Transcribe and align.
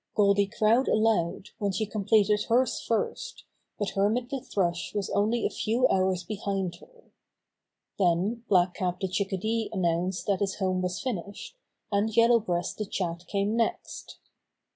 Goldy 0.15 0.47
crowed 0.47 0.87
aloud 0.87 1.49
when 1.59 1.71
she 1.71 1.85
completed 1.85 2.45
hers 2.49 2.79
first, 2.83 3.43
but 3.77 3.91
Hermit 3.91 4.31
the 4.31 4.41
Thrush 4.41 4.95
was 4.95 5.11
only 5.11 5.45
a 5.45 5.51
few 5.51 5.87
hours 5.89 6.23
behind 6.23 6.77
her. 6.77 7.11
Then 7.99 8.43
Black 8.49 8.73
Cap 8.73 8.99
the 8.99 9.07
Chickadee 9.07 9.69
announced 9.71 10.25
that 10.25 10.39
his 10.39 10.55
home 10.55 10.81
was 10.81 10.99
finished, 10.99 11.55
and 11.91 12.17
Yellow 12.17 12.39
Breast 12.39 12.79
the 12.79 12.87
Chat 12.87 13.27
came 13.27 13.55
next. 13.55 14.17